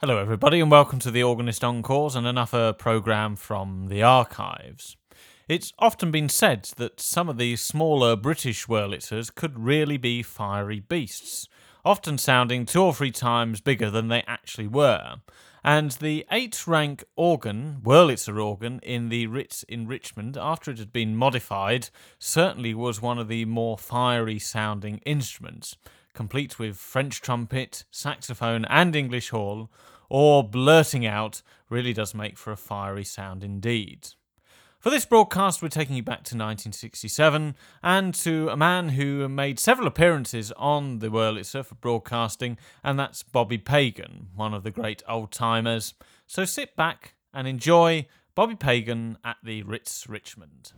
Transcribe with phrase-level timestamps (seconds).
[0.00, 4.96] Hello, everybody, and welcome to the Organist Encores and another programme from the archives.
[5.48, 10.78] It's often been said that some of these smaller British Wurlitzers could really be fiery
[10.78, 11.48] beasts,
[11.84, 15.16] often sounding two or three times bigger than they actually were.
[15.64, 20.92] And the eight rank organ, Wurlitzer organ, in the Ritz in Richmond, after it had
[20.92, 21.88] been modified,
[22.20, 25.76] certainly was one of the more fiery sounding instruments
[26.18, 29.68] complete with French trumpet, saxophone, and English horn,
[30.08, 34.08] or blurting out, really does make for a fiery sound indeed.
[34.80, 37.54] For this broadcast, we're taking you back to 1967
[37.84, 43.22] and to a man who made several appearances on the Wurlitzer for broadcasting, and that's
[43.22, 45.94] Bobby Pagan, one of the great old timers.
[46.26, 50.72] So sit back and enjoy Bobby Pagan at the Ritz Richmond.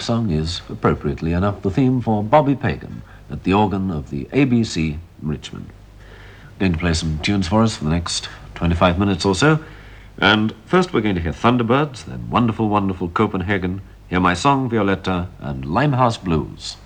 [0.00, 4.94] Song is, appropriately enough, the theme for Bobby Pagan at the organ of the ABC
[4.94, 5.70] in Richmond.
[6.58, 9.64] Going to play some tunes for us for the next 25 minutes or so.
[10.18, 15.28] And first we're going to hear Thunderbirds, then Wonderful, Wonderful Copenhagen, Hear My Song, Violetta,
[15.38, 16.76] and Limehouse Blues.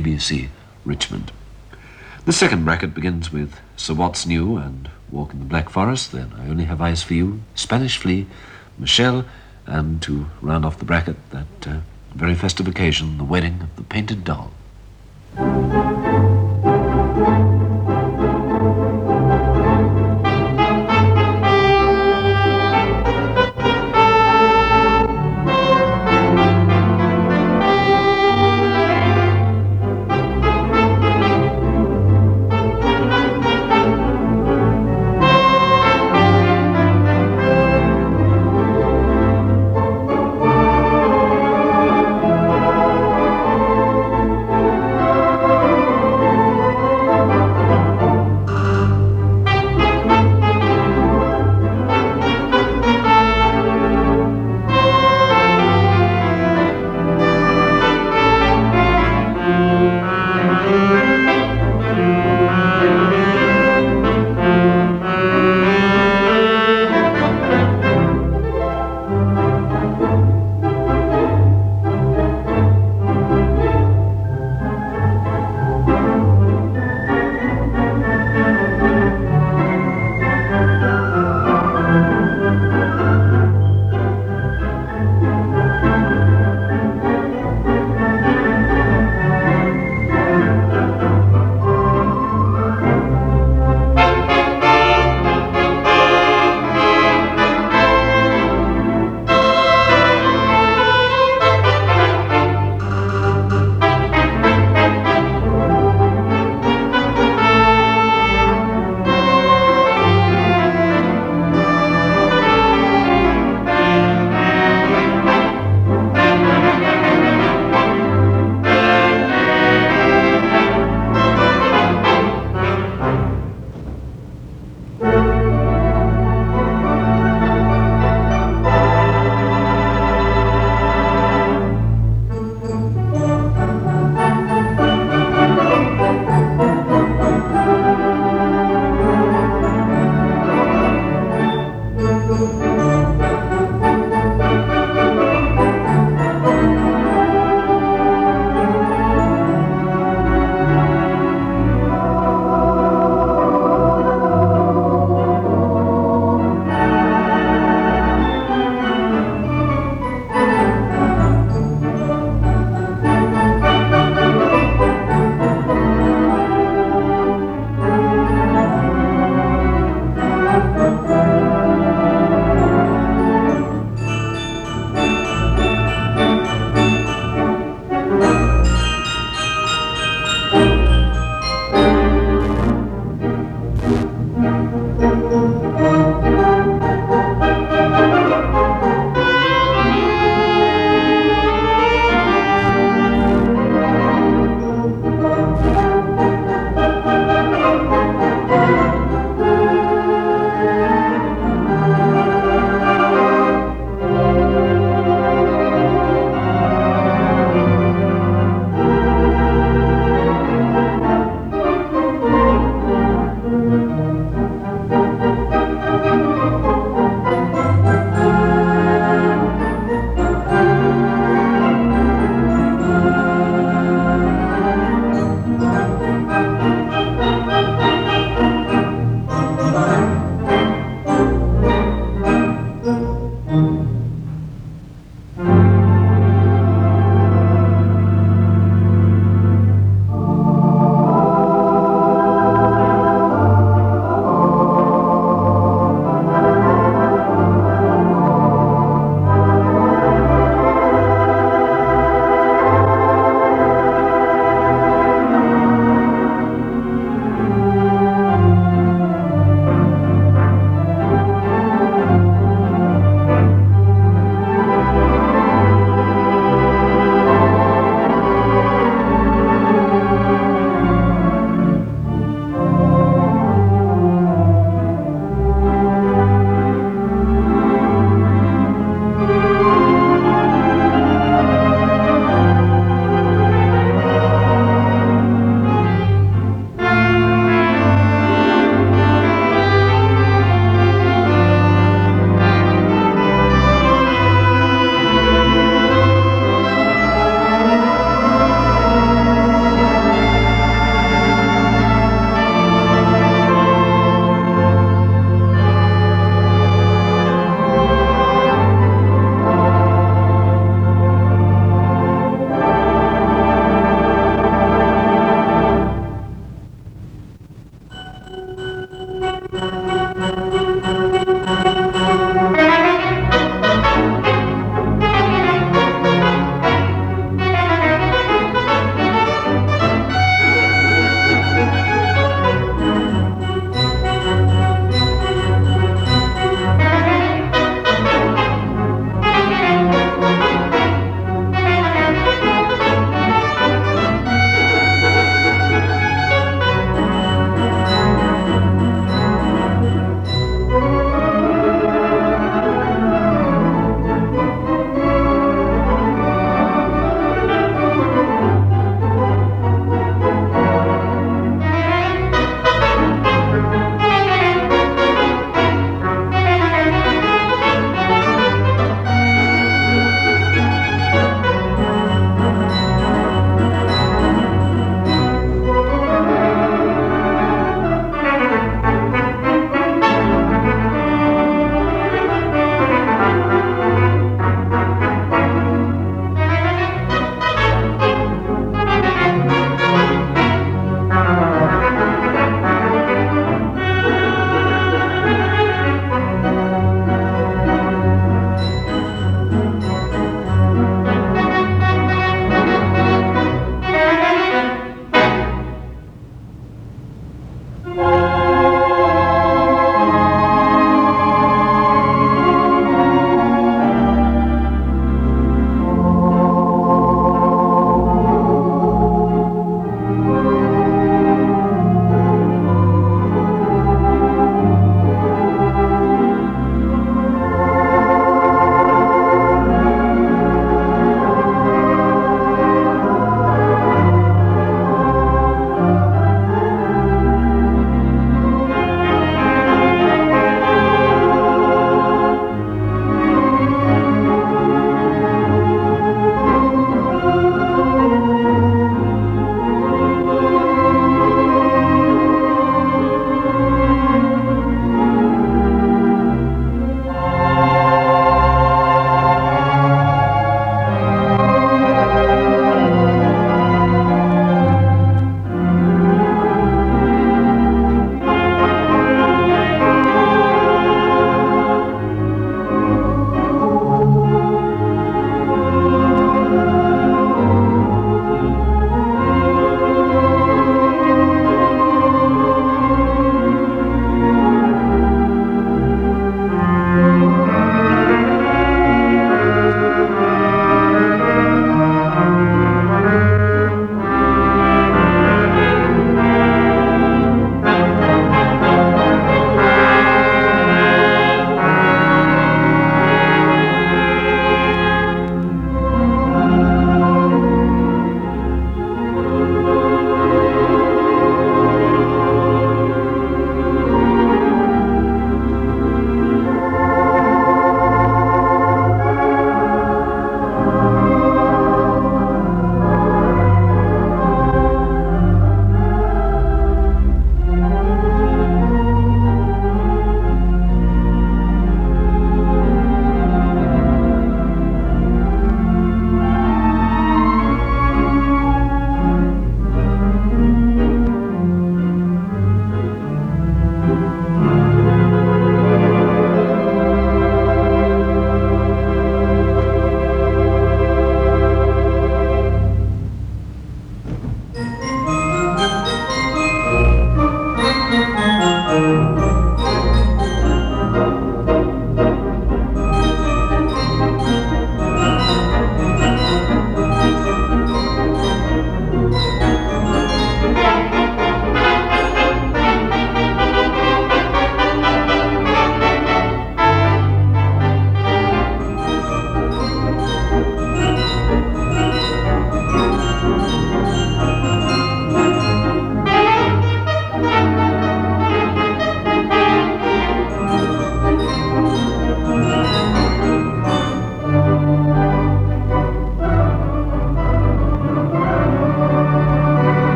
[0.00, 0.48] ABC
[0.84, 1.30] Richmond.
[2.24, 6.32] The second bracket begins with Sir What's New and Walk in the Black Forest, then
[6.38, 8.26] I Only Have Eyes for You, Spanish Flea,
[8.78, 9.24] Michelle,
[9.66, 11.80] and to round off the bracket, that uh,
[12.14, 14.52] very festive occasion, the wedding of the painted doll.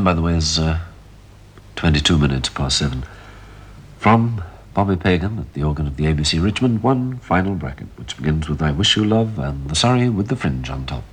[0.00, 0.78] Time, by the way, is uh,
[1.76, 3.04] 22 minutes past seven.
[3.98, 8.48] From Bobby Pagan at the organ of the ABC Richmond, one final bracket, which begins
[8.48, 11.04] with I Wish You Love and the Surrey with the fringe on top.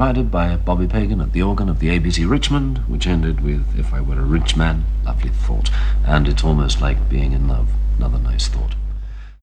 [0.00, 3.92] Provided by Bobby Pagan at the organ of the ABC Richmond, which ended with If
[3.92, 5.70] I Were a Rich Man, lovely thought.
[6.06, 7.68] And it's almost like being in love.